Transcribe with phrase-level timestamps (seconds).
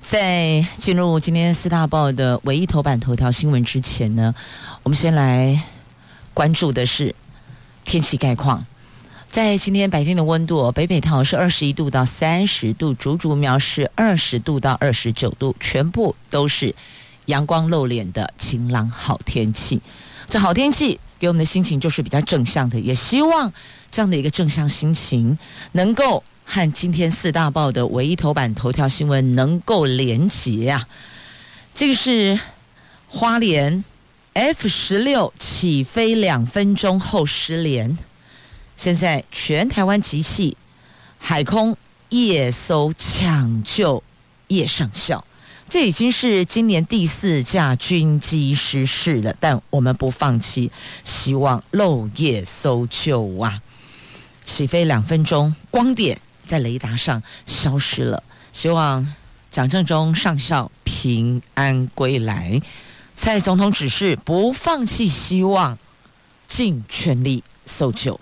[0.00, 4.34] 在进入今天四大报的唯一头版头条新闻之前呢，
[4.82, 5.62] 我们先来
[6.32, 7.14] 关注的是
[7.84, 8.64] 天气概况。
[9.28, 16.74] 在今天白天的温度，北北桃是二十一度到三十度，竹竹苗是二十度到二十九度，全部都是
[17.26, 19.80] 阳光露脸的晴朗好天气。
[20.30, 23.52] 这好天气给我们的心情就是比较正向的，也希望
[23.90, 25.38] 这样的一个正向心情
[25.72, 26.24] 能够。
[26.52, 30.88] 和今天四大报的唯一头版头条新闻能够连结、啊，
[31.72, 32.40] 这个是
[33.06, 33.84] 花莲
[34.32, 37.96] F 十六起飞两分钟后失联，
[38.76, 40.56] 现在全台湾集气
[41.18, 41.76] 海空
[42.08, 44.02] 夜搜抢救
[44.48, 45.24] 夜上校，
[45.68, 50.72] 这已经是今年第四架军机失事了，但我们不放弃，
[51.04, 53.62] 希望漏夜搜救啊！
[54.44, 56.20] 起飞两分钟，光点。
[56.50, 59.14] 在雷达上消失了，希望
[59.52, 62.60] 蒋正中上校平安归来。
[63.14, 65.78] 蔡总统指示不放弃希望，
[66.48, 68.18] 尽全力搜救。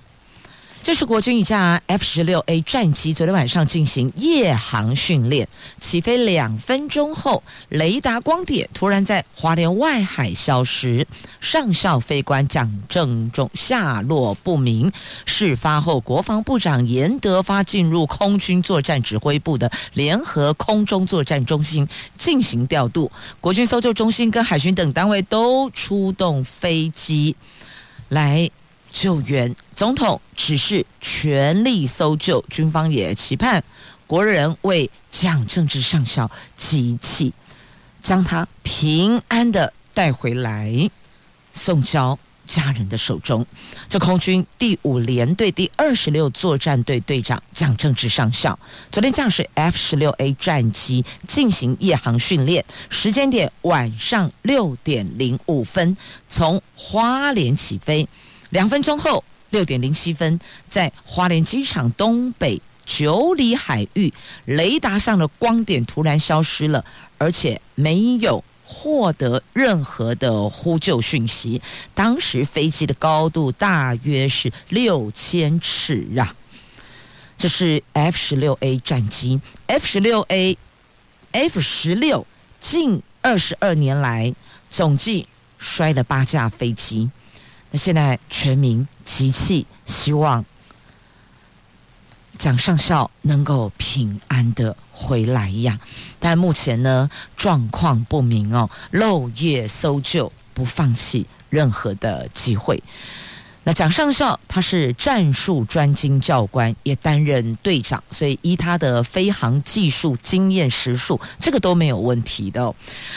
[0.83, 5.47] 这是国军一架 F 十六 A 战机昨天晚上进行夜航训练，
[5.79, 11.07] 起飞两分钟后，雷达光点突然在华莲外海消失，
[11.41, 14.91] 上校飞官蒋正中下落不明。
[15.27, 27.37] 事发后，国防部长严德发进入空军作战指挥部的联合空中作战中心进行调度，国军搜救中心跟海巡等单位都出动飞机
[28.09, 28.51] 来。
[29.01, 33.63] 救援，总统只是全力搜救，军方也期盼
[34.09, 37.33] 国人为蒋正中上校集气，
[38.01, 40.91] 将他平安的带回来，
[41.53, 43.47] 送交家人的手中。
[43.89, 48.58] 这空军第五联队第二十六作战队队长蒋正中上校，
[48.91, 55.97] 昨天驾驶 F 十六 A 战机进行夜航训练，时间点晚上六点零五分，
[56.29, 58.08] 从花莲起飞。
[58.51, 60.39] 两分钟后，六点零七分，
[60.69, 64.13] 在花莲机场东北九里海域，
[64.47, 66.85] 雷达上的光点突然消失了，
[67.19, 71.61] 而且没有获得任何的呼救讯息。
[71.95, 76.35] 当时飞机的高度大约是六千尺啊！
[77.37, 82.27] 这是 F 十六 A 战机，F 十六 A，F 十六
[82.58, 84.35] 近二十二年来
[84.69, 87.11] 总计摔了八架飞机。
[87.70, 90.45] 那现在全民集气，希望
[92.39, 95.78] 蒋上校能够平安的回来呀。
[96.18, 102.83] 但目前呢，状况不明哦，漏夜搜救，不放弃任何的机会。
[103.68, 112.74] 那蒋上校他是战术专精教官，也担任队长，所以依他的飞航技术经验实数，这个都没有问题的。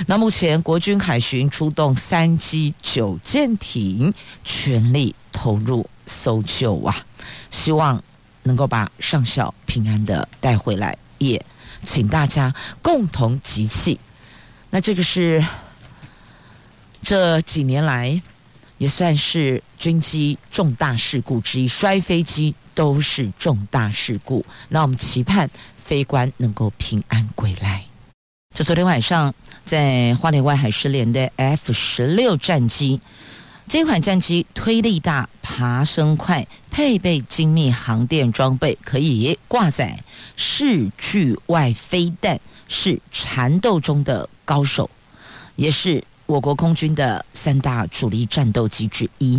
[0.08, 4.14] 那目前国军海巡出动三机九舰艇，
[4.44, 6.94] 全力投入搜救啊，
[7.50, 8.04] 希望
[8.44, 11.42] 能够把上校平安的带回来，也
[11.82, 13.98] 请大家共同集气。
[14.70, 15.42] 那这个是
[17.02, 18.22] 这几年来。
[18.82, 24.44] 也算是军机重大事故之一，摔飞机都是重大事故。
[24.70, 25.48] 那我们期盼
[25.78, 27.86] 飞官能够平安归来。
[28.56, 29.32] 这昨天晚上
[29.64, 33.00] 在花莲外海失联的 F 十六战机，
[33.68, 40.04] 这款战机推力大、爬升快，配备精密航电装备，可以挂载
[40.36, 44.90] 视距外飞弹，是缠斗中的高手，
[45.56, 46.04] 也是。
[46.32, 49.38] 我国空军的三大主力战斗机之一，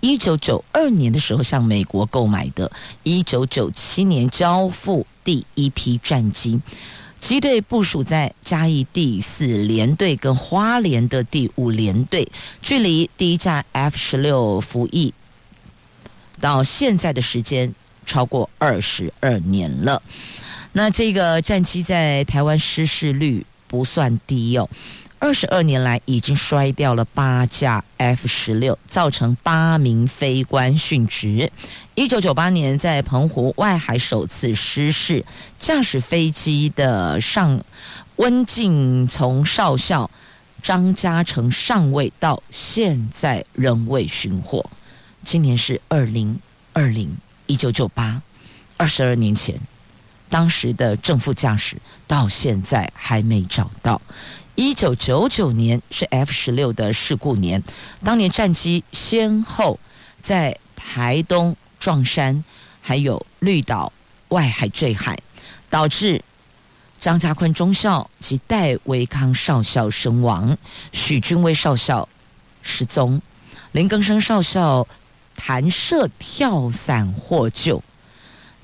[0.00, 2.70] 一九九二年的时候向美国购买的，
[3.02, 6.60] 一九九七年交付第一批战机，
[7.18, 12.30] 机队部署在嘉义第四联队跟花莲的第五联队，
[12.60, 15.14] 距离第一架 F 十六服役
[16.42, 17.74] 到现在的时间
[18.04, 20.02] 超过二十二年了。
[20.72, 24.68] 那这个战机在台湾失事率不算低哦。
[25.24, 31.50] 二十二年来已经摔掉了八架 F 十六，造成八名飞官殉职。
[31.94, 35.24] 一九九八年在澎湖外海首次失事，
[35.56, 37.58] 驾驶飞机的上
[38.16, 40.10] 温静从少校
[40.60, 44.68] 张家成上尉到现在仍未寻获。
[45.22, 46.38] 今年是二零
[46.74, 47.16] 二零，
[47.46, 48.20] 一九九八，
[48.76, 49.58] 二十二年前，
[50.28, 54.02] 当时的正副驾驶到现在还没找到。
[54.54, 57.62] 一九九九年是 F 十六的事故年，
[58.02, 59.78] 当年战机先后
[60.20, 61.56] 在台东。
[61.76, 62.42] 撞山，
[62.80, 63.92] 还有绿岛
[64.28, 65.18] 外海坠海，
[65.68, 66.24] 导致
[66.98, 70.56] 张家坤中校及戴维康少校身亡，
[70.92, 72.08] 许君威少校
[72.62, 73.20] 失踪，
[73.72, 74.88] 林更生少校
[75.36, 77.82] 弹射跳伞获救。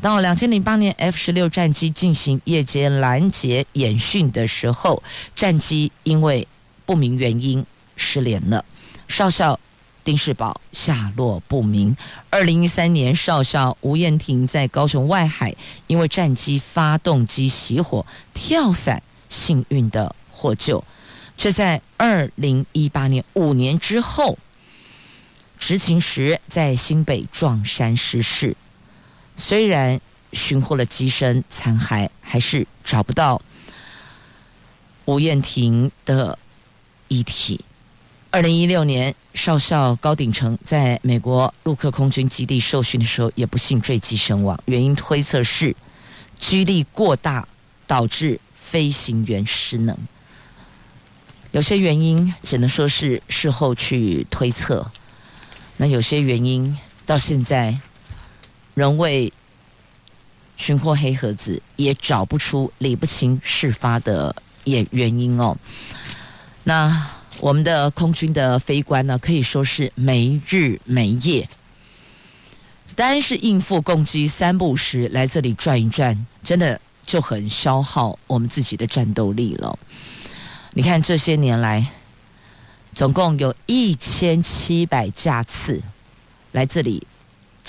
[0.00, 5.02] 到两千零八年，F 十六战机进行夜间拦截演训的时候，
[5.36, 6.48] 战机因为
[6.86, 7.64] 不明原因
[7.96, 8.64] 失联了，
[9.06, 9.58] 少校。
[10.02, 11.94] 丁世宝下落不明。
[12.30, 15.54] 二零一三年，少校吴彦廷在高雄外海，
[15.88, 20.82] 因为战机发动机熄火跳伞，幸运的获救，
[21.36, 24.38] 却在二零一八年五年之后
[25.58, 28.56] 执勤时在新北撞山失事。
[29.40, 29.98] 虽然
[30.34, 33.40] 寻获了机身残骸，还是找不到
[35.06, 36.38] 吴彦廷的
[37.08, 37.64] 遗体。
[38.30, 44.56] 二零一六年，少校高鼎成在美国陆克空军基地受训的时候，也不幸坠机身亡。
[44.66, 45.74] 原因推测是
[46.38, 47.48] 机力过大
[47.88, 49.96] 导致飞行员失能。
[51.50, 54.92] 有些原因只能说是事后去推测，
[55.78, 57.80] 那有些原因到现在
[58.80, 59.32] 仍未
[60.56, 64.34] 寻获黑盒子，也找不出理不清事发的
[64.64, 65.54] 原原因哦。
[66.64, 67.10] 那。
[67.40, 71.48] 我们的空军的飞官呢，可以说是没日没夜，
[72.94, 79.78] 单是应付共机三不时来这里转一转，真的就很消耗我们自己的战斗力了。
[80.74, 81.86] 你看这些年来，
[82.92, 85.80] 总共有一千七百架次
[86.52, 87.06] 来这里，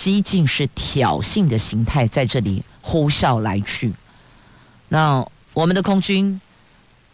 [0.02, 3.94] 激进是挑衅的形态，在这里呼啸来去。
[4.90, 6.42] 那我们的空军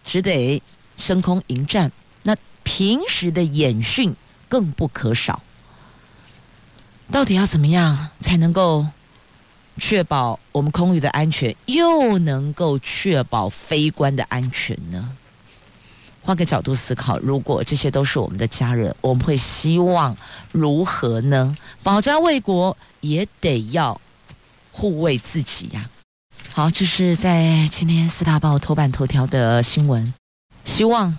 [0.06, 0.62] 只得
[0.95, 1.92] 升空迎战。
[2.24, 4.16] 那平时的演训
[4.48, 5.44] 更不可少。
[7.12, 8.88] 到底要怎么样才能够
[9.78, 15.12] 确保我们空域的安全，又能够确保飞官的安全呢？
[16.27, 20.13] 换个角度思考，如果这些都是我们的家人，我们会希望
[20.51, 21.56] 如何呢？
[21.81, 24.01] 保家卫国也得要
[24.74, 25.89] 护卫自己呀。
[26.53, 30.13] 好，这是在今天四大报头版头条的新闻。
[30.65, 31.18] 希望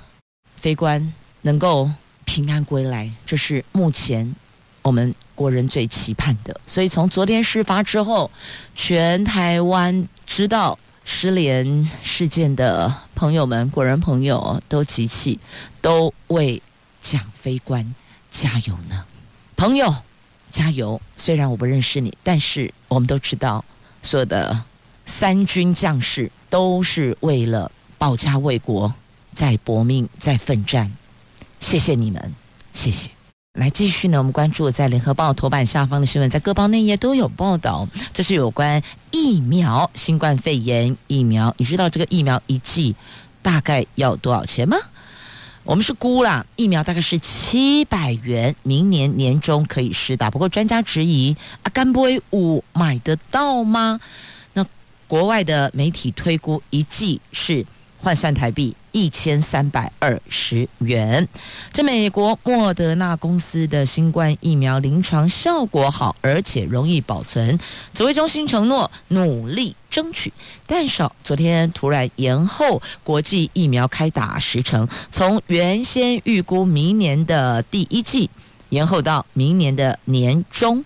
[0.56, 1.14] 飞官。
[1.42, 1.88] 能够
[2.24, 4.34] 平安归来，这是目前
[4.82, 6.60] 我们国人最期盼的。
[6.66, 8.28] 所以从昨天事发之后，
[8.74, 10.76] 全台湾知道
[11.10, 15.40] 失联事件的朋友们，国人朋友都集气，
[15.80, 16.62] 都为
[17.00, 17.94] 蒋飞官
[18.30, 19.06] 加油呢。
[19.56, 20.02] 朋友，
[20.50, 21.00] 加油！
[21.16, 23.64] 虽然我不认识你，但是我们都知道，
[24.02, 24.64] 所有的
[25.06, 28.92] 三军将士都是为了保家卫国，
[29.34, 30.92] 在搏命，在奋战。
[31.58, 32.34] 谢谢你们，
[32.74, 33.17] 谢谢。
[33.58, 37.88] 来继续呢，我们关注在联合报头版下方的新闻，在各报内页都有报道。
[38.12, 41.52] 这是有关疫苗，新冠肺炎疫苗。
[41.58, 42.94] 你知道这个疫苗一剂
[43.42, 44.76] 大概要多少钱吗？
[45.64, 50.30] 我们是估啦，疫苗大概是七百元，明年年中可以施打。
[50.30, 53.98] 不过专家质疑啊，甘不会五买得到吗？
[54.52, 54.64] 那
[55.08, 57.66] 国外的媒体推估一剂是。
[58.00, 61.26] 换算台币一千三百二十元。
[61.72, 67.58] 这美国莫德纳公司的新冠疫苗临床效果好，而且容易保存。
[67.92, 70.32] 指挥中心承诺努力争取，
[70.66, 78.30] 但是昨天突然延后国际疫苗开打时程，从原先预估明年的第一季
[78.70, 80.84] 延后到明年的年中，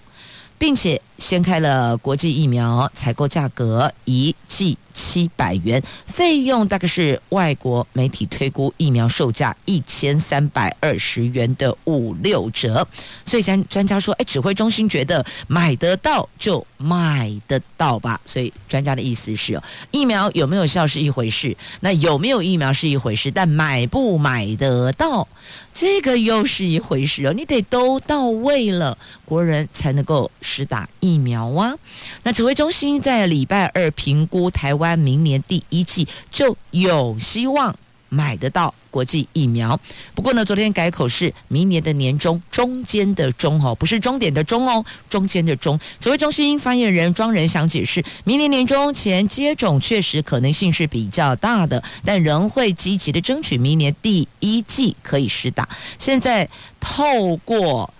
[0.58, 4.76] 并且掀开了国际疫苗采购价格一剂。
[4.94, 12.86] 七百元，费用大概是外国媒体推估疫苗售价一千三百二十元的五六折，
[13.24, 18.20] 所以专专家说，哎，指挥中心觉得买得到就买得到吧。
[18.26, 19.58] 所以专家的意思是，
[19.92, 25.26] 疫苗有没有效是一回事，那有没有疫苗是一回事，但买不买得到，
[25.72, 27.32] 这个又是一回事哦。
[27.32, 31.74] 你得都到位了，国人才能够实打疫疫苗啊。
[32.22, 34.98] 那指挥中心在礼拜二评估台湾。
[35.02, 37.74] 明年第一季就有希望
[38.08, 39.78] 买得到国际疫苗。
[40.14, 45.78] 不过呢，昨天改口是明年的年中，中间的中哦，不是终点的终哦，中间的中。
[45.98, 55.68] 指挥中心发言人庄仁祥解释，明年年中前接种确实可能性是比较大的，但仍会积极的争取明年第一季可以施打。
[55.98, 57.92] 现在透过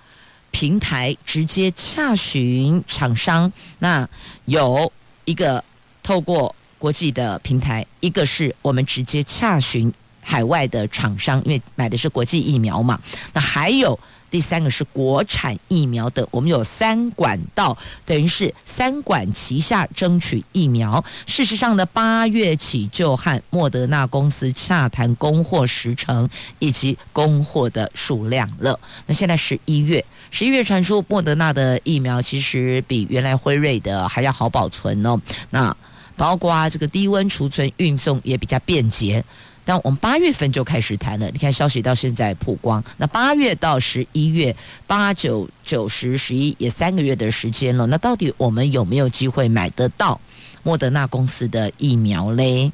[0.52, 4.09] 平台直接洽询厂商，那
[4.44, 4.92] 有
[5.25, 5.62] 一个
[6.04, 13.00] 透过国际的平台，一个是我们直接洽询海外的厂商，因为买的是国际疫苗嘛，
[13.32, 13.99] 那还有。
[14.32, 21.04] 第三个是国产疫苗的，我们有三管道，等于是三管齐下争取疫苗。
[21.26, 26.26] 事实上呢，八月起就和莫德纳公司洽谈供货时程
[26.58, 28.80] 以及供货的数量了。
[29.06, 35.20] 那现在十一月，十一月传出莫德纳的疫苗其实比原来辉瑞的还要好保存哦。
[35.50, 35.76] 那
[36.16, 39.22] 包括这个低温储存、运送也比较便捷。
[39.64, 44.54] 但我们八月份就开始谈了，你看消息到现在曝光，那八月到十一月，
[44.87, 50.21] 八九九十十一也三个月的时间了，那到底我们有没有机会买得到
[50.62, 52.73] 莫德纳公司的疫苗嘞？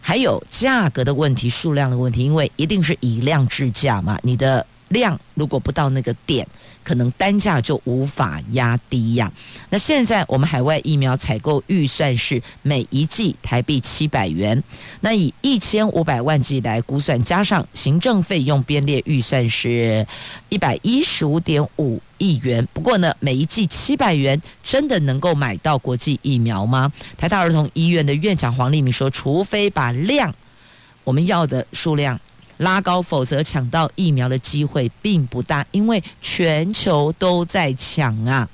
[0.00, 4.66] 还有价格的问题、数量的问题，因为一定是以量制价嘛，你的。
[4.90, 6.46] 量如果不到那个点，
[6.84, 9.30] 可能单价就无法压低呀。
[9.70, 14.62] 那现在我们海外疫苗采购预算是每一剂台币七百元，
[15.00, 20.06] 那以一千五百万剂来估算，加上行政费用编列预算是
[20.48, 22.66] 一百一十五点五亿元。
[22.72, 26.92] 不过呢，每一剂七百元真的能够买到国际疫苗吗？
[27.16, 30.34] 台大儿童医院的院长黄立明说，除非把量
[31.04, 32.20] 我们要的数量。
[32.60, 38.48] 拉高，否则抢到疫苗的机会并不大，因为全球都在抢啊，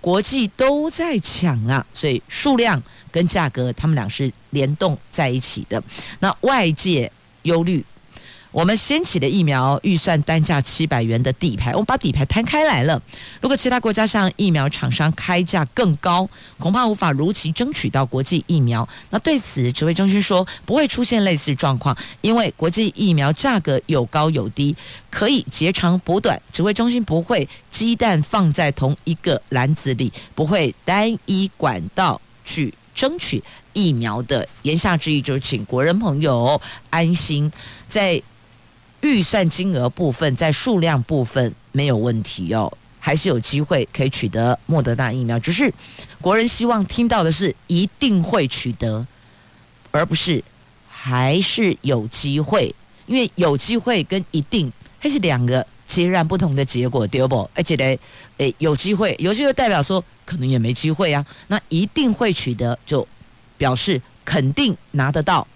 [0.00, 5.82] 国际都在抢啊，所以数量跟价格，他们俩是联动在一起的。
[6.20, 7.10] 那外界
[7.42, 7.84] 忧虑。
[8.52, 13.00] 我们掀起的疫苗预算单价七百元的底牌，我们把底牌摊开来了。
[13.40, 16.28] 如果其他国家向疫苗厂商开价更高，
[16.58, 18.86] 恐怕无法如期争取到国际疫苗。
[19.08, 24.76] 那对此，指挥中心说不会出现类似状况，因为国际疫苗价格有高有低，
[25.10, 26.38] 可以截长补短。
[26.52, 33.42] 指挥中心不会鸡蛋放在同一个篮子里，不会单一管道去争取
[33.72, 34.46] 疫苗的。
[34.60, 37.50] 言下之意就是，请国人朋友安心
[37.88, 38.22] 在。
[39.02, 45.38] 预算金额部分，在数量部分没有问题哦，还是有机会可以取得莫德纳疫苗。
[45.38, 45.72] 只是
[46.20, 49.06] 国人希望听到的是一定会取得，
[49.90, 50.42] 而不是
[50.88, 52.74] 还是有机会。
[53.06, 57.50] 因为有机会跟一定还是两个截然不同的结果，对不？
[57.54, 57.98] 而且呢，
[58.38, 61.26] 诶，有机会，有机会代表说可能也没机会啊。
[61.48, 63.06] 那一定会取得，就
[63.58, 65.46] 表示肯定拿得到。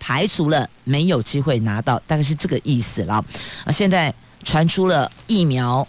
[0.00, 3.24] 排除了没有机会拿到，大概是这个意思了。
[3.64, 5.86] 啊，现在传出了疫苗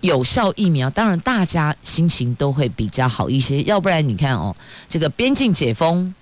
[0.00, 3.62] 有效疫苗，当然大家心情都会比较好一些。
[3.62, 4.56] 要不然你看哦，
[4.88, 6.12] 这个边境解封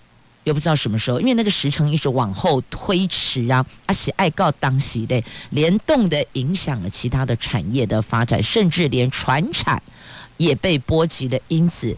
[0.42, 9.82] 又不知道什么时候，因为那个时程一直往后推迟啊，而且爱告当时的联动的影响了其他的产业的发展，甚至连传产
[10.36, 11.96] 也被波及了，因此。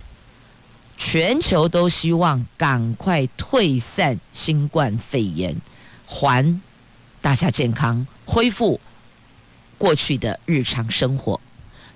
[0.96, 5.54] 全球都希望赶快退散新冠肺炎，
[6.06, 6.60] 还
[7.20, 8.80] 大家健康，恢复
[9.78, 11.40] 过去的日常生活。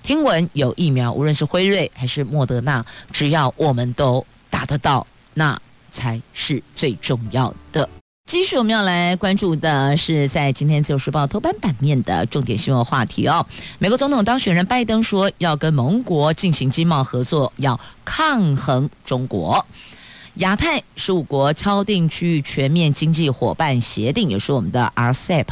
[0.03, 7.89] 听闻有疫苗，无论是辉瑞还是莫德纳，只要我们都打得到，那才是最重要的。
[8.27, 13.45] 继续我们要来关注的是在今天《自由时报》头版版面的重点新闻话题哦。
[13.81, 19.67] 美国总统当选人拜登说要跟盟国进行经贸合作，要抗衡中国。
[20.35, 25.47] 亚太十五国敲定区域全面经济伙伴协定，也是我们的 RCEP。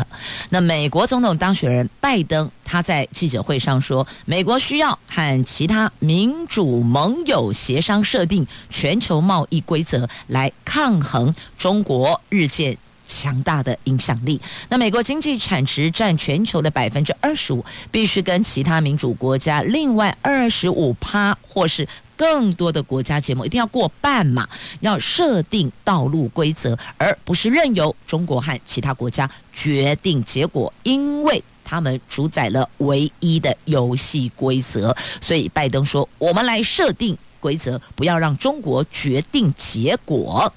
[0.51, 14.41] 那美国总统当选人拜登他在记者会上说，美国需要和其他民主盟友协商设定全球贸易规则，来抗衡中国日渐强大的影响力。
[14.69, 21.87] 那美国经济产值占全球的百分之二十五，必须跟其他民主国家另外二十五趴或是。
[22.19, 24.47] 更多的国家节目一定要过半嘛，
[24.81, 34.95] 要设定道路规则，而不是任由中国和其他国家决定结果，因为他们主宰了唯一的游戏规则。
[35.21, 40.53] 所以拜登说：“我们来设定规则，不要让中国决定结果。”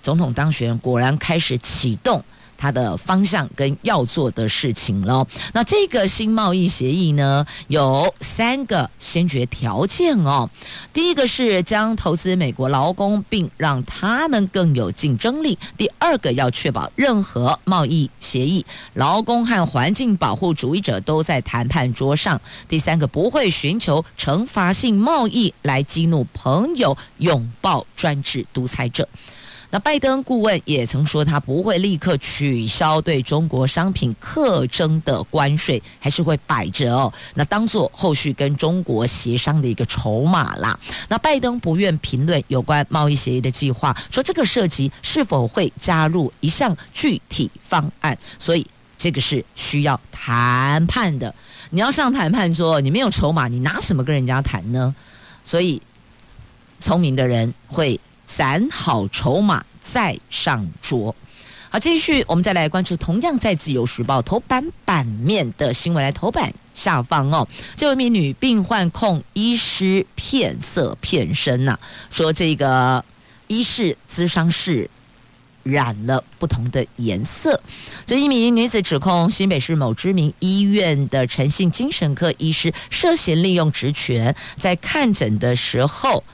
[0.00, 2.24] 总统当选果然开始启动
[2.58, 5.26] 它的方向跟要做的事情了。
[5.54, 10.50] 那这个新贸易协议呢，有三个先决条件哦。
[10.92, 22.36] 第一个是将投资美国劳工，并让他们更有竞争力；第二个要确保任何贸易协议，劳工和环境保护主义者都在谈判桌上；
[22.68, 29.08] 第三个不会寻求惩罚性贸易来激怒朋友，拥抱专制独裁者。
[29.70, 40.80] 那拜登顾问也曾说，他不会立刻取消对中国商品课征的关税，还是会摆着哦，那当做后续跟中国协商的一个筹码啦。
[41.06, 51.34] 那拜登不愿评论有关贸易协议的计划，说这个涉及是否会加入一项具体方案，所以这个是需要谈判的。
[51.68, 54.94] 你要上谈判桌，你没有筹码，你拿什么跟人家谈呢？
[55.44, 55.82] 所以
[56.78, 58.00] 聪明的人会。
[58.28, 61.16] 攒好筹码再上桌。
[61.70, 71.78] 好，继续，我们再来关注同样在《自由时报》头版版面的新闻，来头版下方哦，这位名女病患控医师骗色骗身呐、
[72.10, 73.04] 说这个
[73.48, 74.88] 医师咨商室
[75.62, 77.60] 染了不同的颜色。
[78.06, 86.24] 这一名女子指控新北市某知名医院的陈姓精神科医师涉嫌利用职权，在看诊的时候。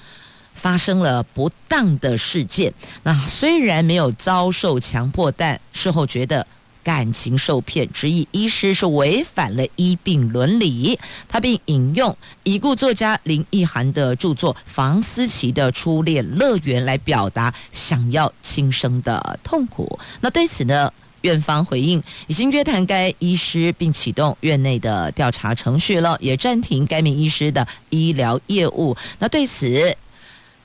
[0.64, 6.46] 发生了不当的事件，那虽然没有遭受强迫，但事后觉得
[6.82, 10.98] 感情受骗，质疑医师是违反了医病伦理。
[11.28, 19.98] 他并引用已故作家林奕涵的著作《房思琪的初恋乐园》来表达想要轻生的痛苦。
[20.22, 20.90] 那对此呢，
[21.20, 28.96] 院方回应已经约谈该医师，并启动院内的调查程序了，也暂停该名医师的医疗业务。
[29.18, 29.94] 那对此。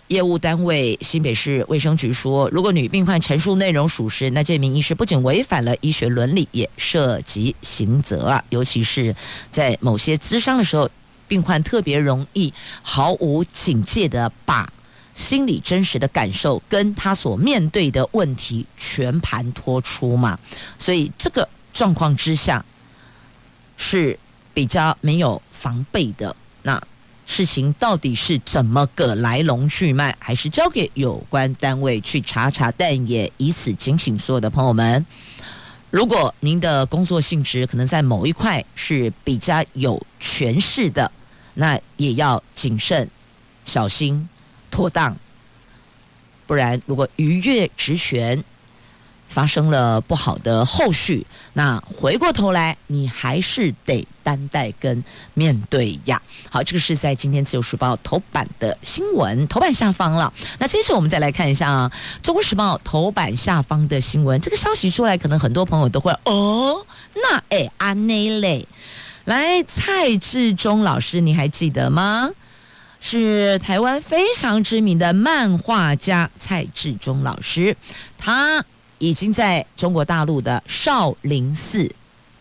[0.09, 8.43] 业务单位新北市卫生局说，如果女病患陈述内容属实，那这名医师不仅违反了医学伦理，也涉及刑责啊。
[8.49, 9.15] 尤其是
[9.51, 10.89] 在某些咨商的时候，
[11.27, 12.51] 病患特别容易
[12.81, 14.67] 毫无警戒的把
[15.13, 20.39] 心里真实的感受跟他所面对的问题全盘托出嘛。
[20.79, 22.65] 所以这个状况之下
[23.77, 24.17] 是
[24.55, 26.35] 比较没有防备的。
[26.63, 26.81] 那。
[27.31, 32.71] 事情到底是怎么个来龙去脉，还是交给有关单位去查查？
[32.71, 35.05] 但也以此警醒所有的朋友们：
[35.91, 41.09] 如果您的工作性质可能在某一块是比较有权势的，
[41.53, 43.07] 那也要谨慎、
[43.63, 44.27] 小心、
[44.71, 45.15] 妥当，
[46.47, 48.43] 不然如果逾越职权。
[49.29, 55.03] 发生了不好的后续，那回过头来，你还是得担待跟
[55.35, 56.19] 面对呀。
[56.49, 60.33] 好，这个是在今天自由时报头版的新闻，头版下方了。
[60.57, 61.89] 那接着我们再来看一下
[62.23, 64.41] 中国时报头版下方的新闻。
[64.41, 68.67] 这个消息出来，可能很多朋友都会哦，那哎安内嘞，
[69.25, 72.29] 来蔡志忠老师，你还记得吗？
[72.99, 77.77] 是台湾非常知名的漫画家蔡志忠老师，
[78.17, 78.65] 他。
[78.99, 81.89] 已经在中国大陆的少林寺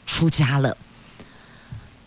[0.04, 0.76] 出家了。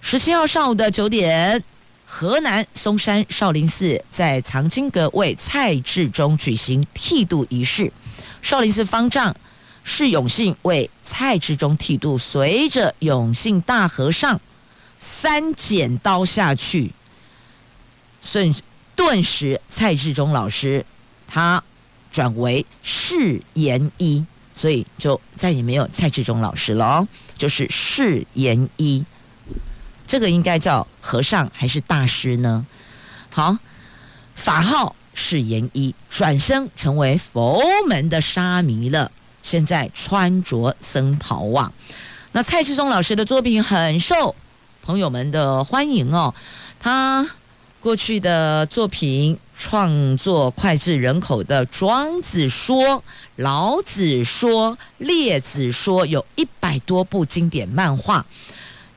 [0.02, 1.64] 十七号上午的九点，
[2.06, 7.92] 河南嵩山少林寺在藏经阁为蔡志忠举行剃度仪式。
[8.42, 9.36] 少林寺方丈
[9.84, 14.40] 释永信为蔡志忠剃度，随着永信大和尚
[15.00, 16.92] 三剪刀下去，
[18.22, 18.54] 瞬
[18.96, 20.86] 顿时蔡志忠老师
[21.28, 21.64] 他
[22.12, 24.26] 转为释延一。
[24.62, 29.04] 所以就再也没有蔡志忠老师了哦，就是释延一，
[30.06, 32.64] 这个应该叫和尚还是大师呢？
[33.32, 33.58] 好，
[34.36, 39.12] 法号释延一，转生成为佛门的沙弥了。
[39.42, 41.74] 现在穿着僧袍啊，
[42.34, 44.36] 那蔡志忠老师的作品很受
[44.84, 46.36] 朋友们的欢迎哦，
[46.80, 47.28] 他。
[47.82, 52.84] 过去的作品创作脍炙人口的《庄子说》
[53.42, 58.24] 《老子说》《列子说》，有一百多部经典漫画，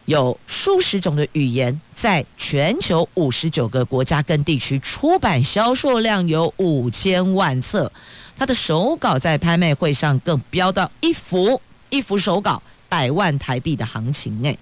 [0.05, 7.91] 有数十种的语言，在全球五十九个国家跟地区出版，销售量有五千万册。
[8.37, 14.59] 他的手稿在拍卖会上更飙到一幅一幅手稿百万台币的行情诶，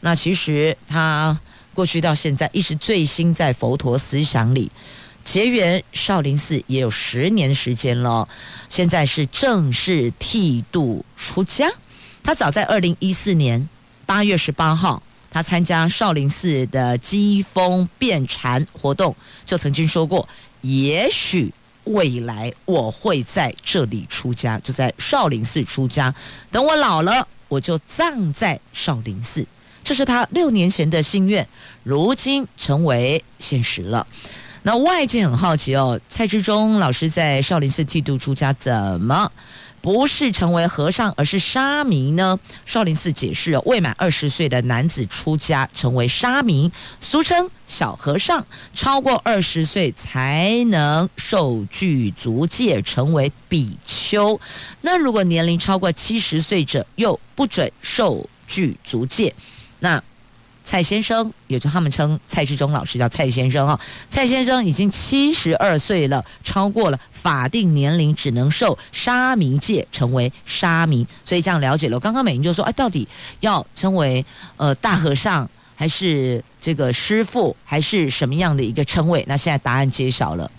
[0.00, 1.38] 那其实他。
[1.74, 4.70] 过去到现在，一直醉心在佛陀思想里，
[5.26, 8.28] 结缘少林寺也有十年时间了。
[8.68, 11.68] 现在是正式剃度出家。
[12.22, 13.68] 他早在二零一四年
[14.06, 20.28] 八月十八号，他参加少林寺的机锋辩禅活动，就曾经说过
[20.62, 26.14] ：“也许未来我会在这里出家，就在少林寺出家。
[26.52, 29.44] 等我老了，我就葬在少林寺。
[29.82, 31.48] 这是他六年前的心愿，
[31.84, 34.04] 如今成为现实了。
[34.66, 39.30] 那外界很好奇哦，蔡志忠老师在少林寺剃度出家，怎么
[39.80, 42.36] 不是成为和尚，而是沙弥呢？
[42.64, 48.42] 少林寺解释，未满二十岁的男子出家成为沙弥，俗称小和尚；
[48.74, 54.40] 超过二十岁才能受具足戒，成为比丘。
[54.80, 59.32] 那如果年龄超过七十岁者，又不准受具足戒。
[59.78, 60.02] 那
[60.66, 63.80] 蔡先生，也就他们称蔡志忠老师叫蔡先生啊。
[64.10, 71.06] 蔡先生已经七十二岁了，超过了法定年龄，只能受沙弥戒，成为沙弥。
[71.24, 72.00] 所以这样了解了。
[72.00, 73.06] 刚刚美英就说：“哎，到底
[73.38, 74.26] 要称为
[74.56, 80.50] 呃大和尚，还是这个师父，还是什么样的一个称谓？”那现在答案揭晓了，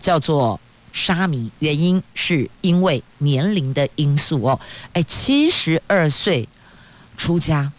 [0.00, 0.58] 叫做
[0.92, 1.50] 沙弥。
[1.58, 4.60] 原因是因为年龄的因素哦。
[4.92, 6.48] 哎，七十二岁
[7.16, 7.72] 出家。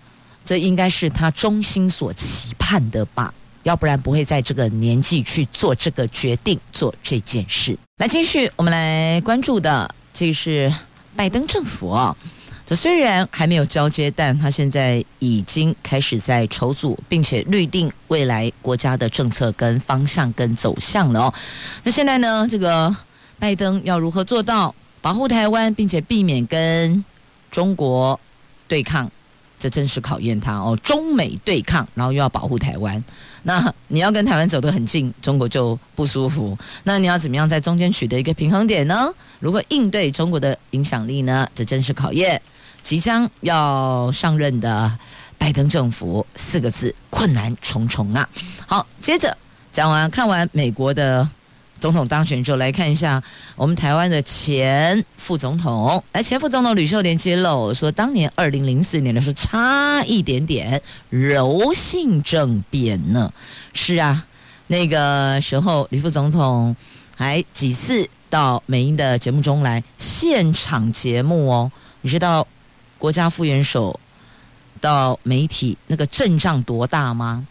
[0.48, 3.34] 这应该是他衷心所期盼的吧，
[3.64, 7.78] 要不然不会在这个年纪去做这个决定，做这件事。
[7.98, 10.74] 来，继续我们来关注的，这是
[11.18, 12.16] 拜登政府啊。
[12.66, 21.34] 这虽然还没有交接，但他现在已经开始在筹组，并且预定未来国家的政策跟方向跟走向了哦。
[21.84, 22.96] 那现在呢，这个
[23.38, 27.04] 拜登要如何做到保护台湾，并且避免跟
[27.52, 28.18] 中国
[28.66, 29.12] 对抗？
[29.60, 30.78] 这真是考验他哦！
[30.84, 33.04] 中美对抗，然后又要保护台湾，
[33.43, 36.58] 那你要跟台湾走得很近，中国就不舒服。
[36.84, 39.12] 那你要怎么样在中间取得一个平衡点呢？
[39.39, 41.48] 如果应对中国的影响力呢？
[41.56, 42.41] 这真是考验
[42.84, 44.98] 即将要上任的
[45.38, 48.30] 拜登政府，四个字：困难重重啊！
[48.65, 49.36] 好，接着
[49.74, 51.28] 讲完看完美国的。
[51.80, 53.22] 总统当选之后，来看一下
[53.56, 56.04] 我们台湾的前副总统。
[56.12, 63.32] 来，前副总统吕秀莲揭露说，当年二零零四年的时候，差一点点柔性政变呢。
[63.74, 64.26] 是啊，
[64.68, 66.76] 那个时候吕副总统
[67.16, 71.72] 还几次到美英的节目中来现场节目哦。
[72.02, 72.48] 你知道
[72.98, 74.00] 国家副元首
[74.82, 77.46] 到媒体那个阵仗多大吗？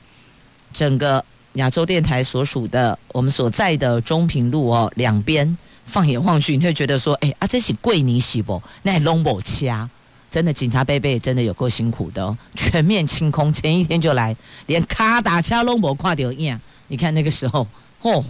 [0.73, 1.25] 整个。
[1.57, 8.63] 亚洲电台所属的我们所在的中平路哦，两边放眼望去，你会觉得说，哎啊，这是桂林西不？
[8.83, 9.89] 那还拢不掐，
[10.31, 14.35] 真的警察贝贝真的有够辛苦的哦，全面清空，前一天就来，
[14.67, 17.67] 连卡打掐拢不跨掉一样，你看那个时候，
[18.03, 18.23] 嚯！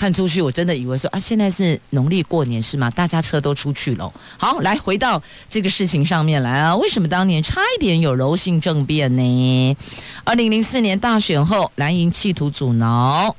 [0.00, 2.88] 看出去，我真的以为说啊，现在是农历过年是吗？
[2.88, 4.10] 大家车都出去了。
[4.38, 9.76] 好，来回到这个事情上面来啊，为什么当年差一点有柔性政变呢？
[10.24, 13.36] 二零零四年大选后，蓝营企图阻挠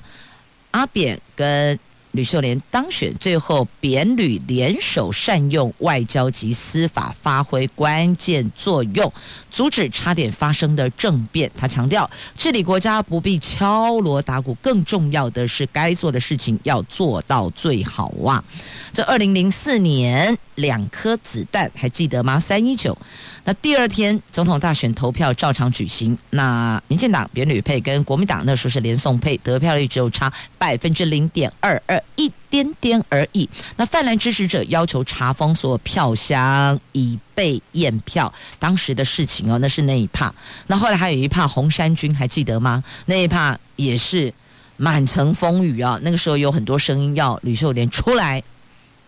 [0.70, 1.80] 阿扁跟。
[2.14, 9.12] 吕秀莲当选，最后扁吕联手善用外交及司法，发挥关键作用，
[9.50, 11.50] 阻止差点发生的政变。
[11.56, 18.44] 他强调，治理国家不必敲锣打鼓，更重要的是该做的事情要做到最好啊！
[18.92, 22.40] 这二零零四年两颗子弹还记得吗？
[22.40, 22.98] 三一九。
[23.44, 26.18] 那第二天总统大选投票照常举行。
[26.30, 33.50] 那民进党扁吕配跟国民党那时候是连宋配，得票率只有差百分之零点二二，一点点而已。
[33.76, 38.32] 那泛蓝支持者要求查封所有票箱以备验票。
[38.60, 40.34] 当时的事情哦，那是那一趴。
[40.68, 42.84] 那后来还有一趴红衫军，还记得吗？
[43.08, 44.32] 那一趴也是
[44.78, 46.00] 满城风雨啊。
[46.04, 48.44] 那个时候有很多声音要吕秀莲出来，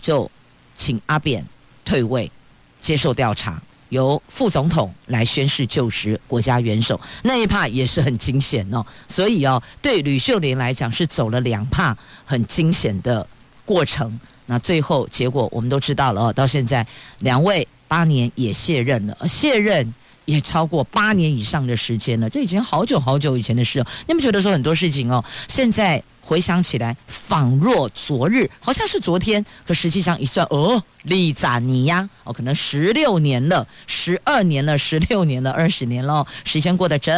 [0.01, 0.29] 就
[0.75, 1.45] 请阿扁
[1.85, 2.31] 退位，
[2.79, 3.61] 接受调查。
[3.89, 8.83] 由副总统来宣誓就职国家元首，那一趴也是很惊险哦。
[9.07, 13.27] 所以哦，对吕秀莲来讲是走了两趴很惊险的
[13.63, 14.19] 过程。
[14.47, 16.83] 那最后结果我们都知道了哦，到现在
[17.19, 19.93] 两位八年也卸任了，卸任
[20.25, 23.87] 也超过八年以上的时间了，这已经好久好久以前的事了。
[24.07, 26.03] 你们觉得说很多事情哦，现在。
[26.25, 37.13] 回想起来，仿若昨日，好像是昨天，可实际上一算，哦，利扎尼亚，哦，可能十六年了，十二年了，十六年了，二十年了，时间过得真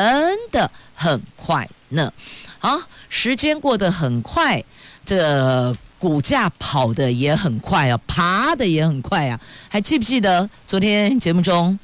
[0.52, 2.12] 的很快呢。
[2.58, 4.64] 好，时间过得很快，
[5.06, 9.40] 这股价跑得也很快啊，爬得也很快啊。
[9.70, 11.78] 还记不记得昨天节目中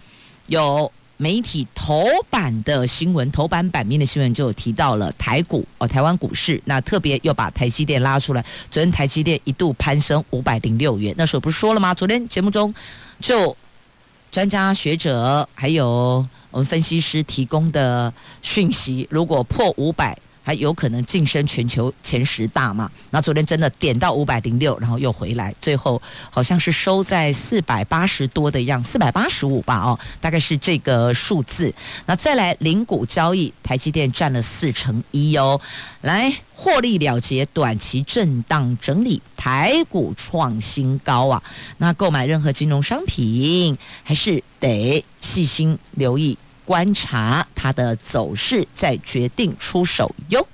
[0.47, 0.91] 有？
[1.21, 8.43] 媒体头版的新闻，头版版面的新闻就提到了台股哦，台湾股市，那特别又把台积电拉出来。
[8.71, 11.93] 昨天台积电一度攀升五百零六元，那时候不是说了吗？
[11.93, 12.73] 昨天节目中
[13.19, 13.55] 就
[14.31, 22.89] 专家学者还有我们分析师提供的讯息，如果破五百还有可能晋升全球前十大嘛？
[23.11, 29.77] 那昨天真的点到五百零六，然后又回来，最后好像是收在四百八十多的样，四百八十五吧？
[29.79, 31.73] 哦，大概是这个数字。
[32.05, 35.59] 那再来零股交易，台积电占了四成一哦。
[36.01, 41.43] 来获利了结，短期震荡整理，台股创新高啊！
[41.77, 46.37] 那购买任何金融商品，还是得细心留意。
[46.71, 50.47] 观察它的走势，再决定出手哟。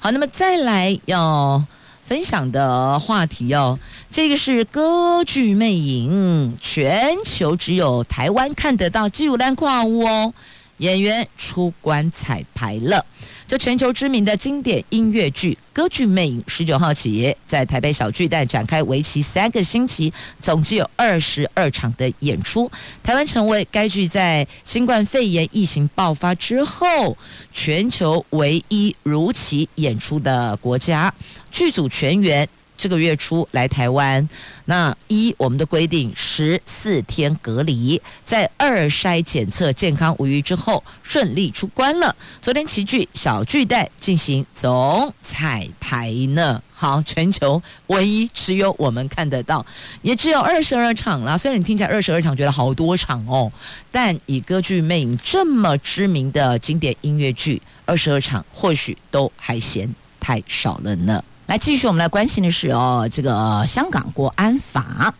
[0.00, 1.62] 好，那么再来要
[2.02, 3.78] 分享的话题哦，
[4.10, 10.32] 这个是歌剧魅影，全球只有台湾看得到，基鲁兰矿物哦，
[10.78, 13.04] 演员出关彩排了。
[13.48, 22.70] 这全球知名的经典音乐剧《歌剧魅影》十九号起在台北小巨蛋展开为期三个星期，总计有二十二场的演出。
[23.02, 27.16] 台湾成为该剧在新冠肺炎疫情爆发之后，
[27.50, 31.10] 全球唯一如期演出的国家。
[31.50, 32.46] 剧组全员。
[32.78, 34.26] 这个月初来台湾，
[34.66, 42.14] 那一我们的规定十四天隔离，在二筛检测健康无虞之后，顺利出关了。
[42.40, 46.62] 昨天齐聚小巨蛋进行总彩排呢。
[46.72, 49.66] 好，全球唯一只有我们看得到，
[50.02, 51.36] 也只有二十二场啦。
[51.36, 53.50] 虽然你听起来二十二场觉得好多场哦，
[53.90, 61.24] 但以歌剧魅影这么知名的经典音乐剧，二十二场或许都还嫌太少了呢。
[61.48, 65.14] 来继续，我们来关心的是哦，这个香港国安法，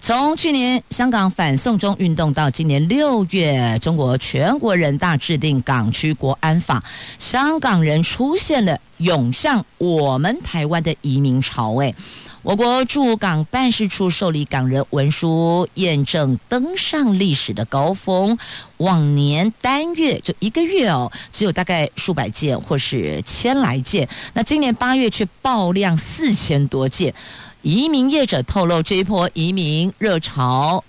[0.00, 6.82] 从去年香港反送中运动到今年六月，中国全国人大制定港区国安法，
[7.20, 11.94] 香港人出现了涌向我们台湾的移民潮，诶。
[12.42, 18.38] 我国驻港办事处受理港人文书验证登上历史的高峰，
[18.78, 27.12] 往年单月就一个月哦，只有大概数百件或是千来件，那今年八月却爆量四千多件。
[27.60, 30.82] 移民业者透露，这一波移民热潮，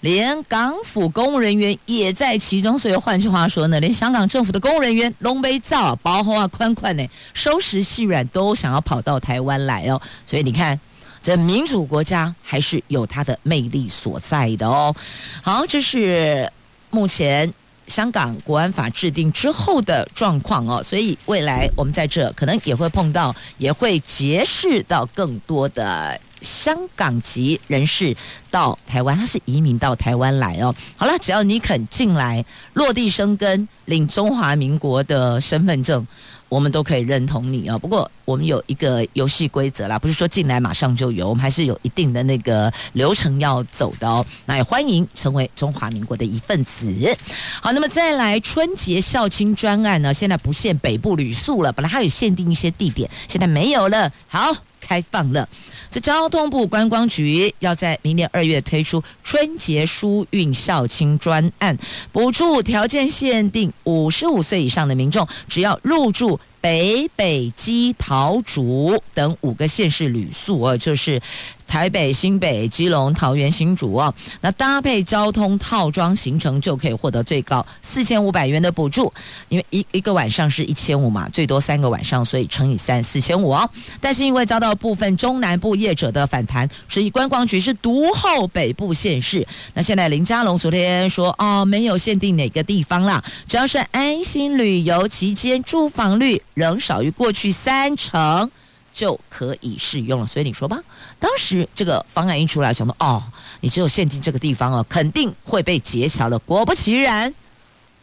[0.00, 2.78] 连港府公务人员也在其中。
[2.78, 10.00] 所以换句话说呢，连香港政府的公务人员龙杯造包好啊宽宽呢，收拾细软都想要跑到台湾来哦。
[10.26, 10.78] 所以你看。
[11.22, 14.94] 这民主国家还是有它的魅力所在的哦。
[15.42, 16.48] 好，这是
[16.90, 17.52] 目前
[17.88, 20.80] 香港国安法制定之后的状况哦。
[20.80, 28.16] 所以未来我们在这可能也会碰到，也会结识到更多的香港籍人士
[28.50, 30.74] 到台湾，他是移民到台湾来哦。
[30.96, 36.06] 好了，只要你肯进来落地生根，领中华民国的身份证。
[36.48, 44.24] 我们都可以认同你啊，不过我们有一个游戏规则啦，不是说进来马上就有，我们还是有一定的那个流程要走的哦。
[44.44, 47.16] 那也欢迎成为中华民国的一份子。
[47.60, 54.12] 好，那么再来春节孝亲专案呢，现在不限北部旅宿了，本来还有限定一些地点，现在没有了。
[54.28, 54.54] 好。
[54.86, 55.48] 开放了，
[55.90, 61.76] 这交通部观光局要在明年二月推出春节疏运校庆专案，
[62.12, 71.22] 补助条件限定五十五岁以上的民众，只要入住北北基桃竹等五个县市旅宿哦，就是。
[71.68, 79.12] 台北、新北、基隆、桃园、新竹哦，那搭配交通套装行程就可以获得最高四千五百元的补助，
[79.48, 83.68] 因为一一个晚上是一千五嘛，最多三个晚上，所以乘以三四千五哦。
[84.00, 89.44] 但是因为遭到部分中南部业者的反弹，所以观光局是独厚北部县市。
[89.74, 98.50] 那现在林佳龙昨天说哦，没有限定哪个地方啦，只要是安心旅游期间住房率仍少于过去三成。
[98.92, 100.82] 就可以适用了，所以你说吧。
[101.18, 103.22] 当时这个方案一出来，想说哦，
[103.60, 106.38] 你只有现金这个地方哦，肯定会被截桥了。
[106.38, 107.34] 果不其然，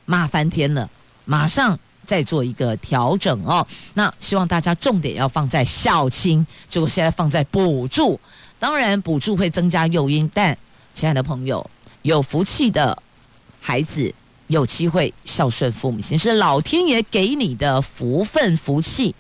[0.05, 0.87] 骂翻天了，
[1.25, 3.65] 马上再做一个调整哦。
[3.95, 8.19] 那希望大家重点要放在孝亲，结果现在放在补助。
[8.59, 10.55] 当然，补助会增加诱因，但
[10.93, 11.67] 亲爱的朋友，
[12.03, 12.95] 有福气的
[13.59, 14.13] 孩子
[14.47, 19.15] 有机会孝顺父母亲，是老天爷给你的福分福气。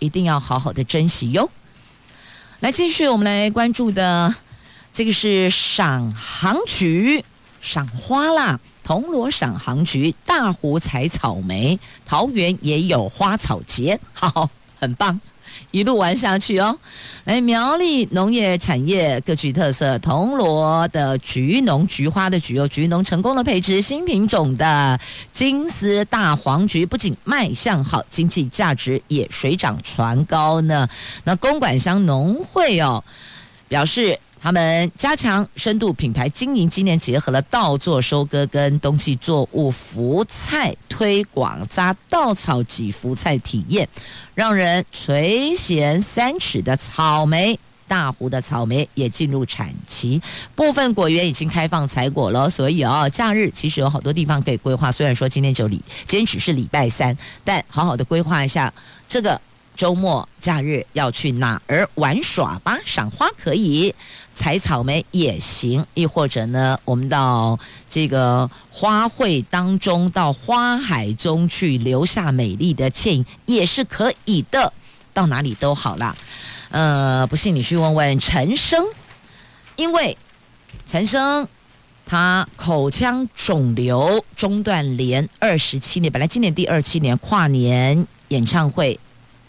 [0.00, 1.50] 一定要好好的珍惜哟。
[2.60, 4.34] 来，继续我们来关注的，
[4.92, 7.24] 这个是赏航局
[7.60, 15.18] 赏花啦，铜锣赏航局，大湖采草莓，桃园也有花草节，好，很棒。
[15.74, 16.78] 一路玩下去哦，
[17.24, 24.96] 来苗栗农业产业各具特色，铜锣的菊农菊花的菊哦，菊农成功的培植新品种的
[25.32, 30.88] 金丝大黄菊，不仅卖相好，经济价值也水涨船高呢。
[31.24, 33.02] 那公馆乡农会哦
[33.66, 34.16] 表示。
[34.44, 43.88] 他们加强深度品牌经营，今年结合了稻作收割跟冬季作物福菜推广，扎稻草挤福菜体验，
[44.34, 47.58] 让人垂涎三尺的草莓。
[47.88, 50.20] 大湖的草莓也进入产期，
[50.54, 52.50] 部分果园已经开放采果了。
[52.50, 54.92] 所以哦，假日其实有好多地方可以规划。
[54.92, 58.70] 虽然说今天就礼，今天只是礼拜三，但好好的规划一下
[59.08, 59.40] 这个。
[59.76, 62.78] 周末假日要去哪儿玩耍吧？
[62.84, 63.92] 赏花可以，
[64.32, 67.58] 采草莓也行，亦或者呢，我们到
[67.88, 74.72] 这个花卉当中，到花海中去留下美丽的倩影也是可以的。
[75.12, 76.14] 到哪里都好啦。
[76.70, 78.84] 呃，不信你去问问陈升，
[79.76, 80.16] 因为
[80.86, 81.46] 陈升
[82.06, 88.98] 他口腔肿瘤中断连二十七年，本来今年第二七年跨年演唱会。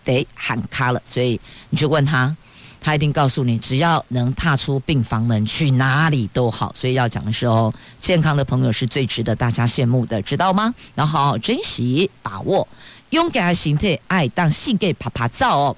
[0.06, 1.38] 得喊卡了，所以
[1.70, 2.34] 你去问他，
[2.80, 6.72] 他一定告诉你，只要能踏出病房门，去哪里都好。
[6.74, 10.74] 所以要讲的是哦，健康的朋友是最值得大家羡慕的，知道吗？
[10.94, 12.66] 要好好珍惜、把握，
[13.10, 15.76] 勇敢心态，爱当性给啪啪照哦。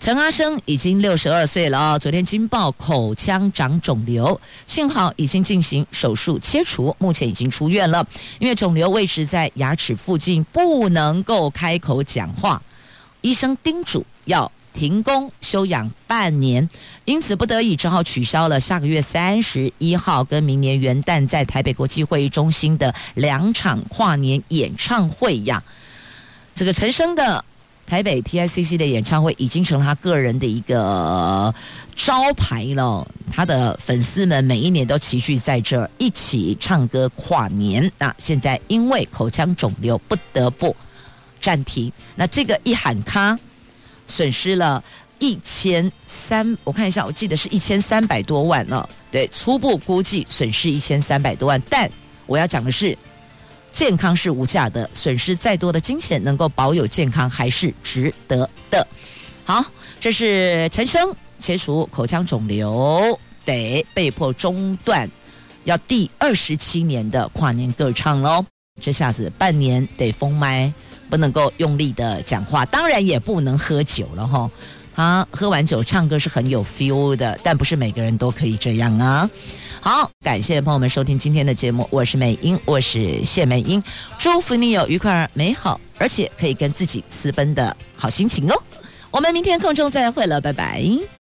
[0.00, 8.02] 陈阿生已经六十二岁了哦，昨天惊爆口腔长肿瘤，幸好已经进行手术切除，目前已经出院了。
[8.38, 12.60] 因为肿瘤位置在牙齿附近，不能够开口讲话。
[13.20, 16.68] 医生叮嘱要停工休养半年，
[17.04, 25.62] 因此不得已只好取消了下个月三十一号跟明年元旦在台北国际会议中心的两场跨年演唱会呀。
[26.54, 27.44] 这个陈升的
[27.86, 31.52] 台北 TICC 的演唱会已经成了他个人的一个
[31.96, 37.90] 招牌了，他的粉丝们每一年都齐聚在这儿一起唱歌跨年。
[37.98, 40.74] 那现在因为口腔肿瘤不得不。
[41.40, 41.92] 暂停。
[42.14, 43.38] 那这个一喊卡，
[44.06, 44.82] 损失了
[45.18, 48.88] 一千三，我看一下，我记得是一千三百多万了。
[49.10, 51.60] 对，初步估计损失一千三百多万。
[51.68, 51.90] 但
[52.26, 52.96] 我要讲的是，
[53.72, 58.86] 健康是无价的，损失再多的金钱，能够保有健康还是值得的。
[59.44, 59.64] 好，
[60.00, 65.10] 这是陈升切除口腔肿瘤，得被迫中断，
[65.64, 68.44] 要第二十七年的跨年歌唱喽。
[68.80, 70.72] 这下子半年得封麦。
[71.10, 74.50] 不能够用力的讲话，当然也不能喝酒了哈。
[74.94, 79.28] 他喝完酒唱歌是很有 feel 的，但不是每个人都可以这样啊。
[79.80, 83.82] 好，感谢朋友们收听今天的节目，我是美英，我是谢美英，
[84.18, 88.62] 祝福你有愉快而美好，而且可以跟自己私奔的好心情哦。
[89.10, 91.10] 我们明天空中再会了，拜拜。